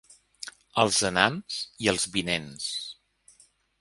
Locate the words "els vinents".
1.93-2.67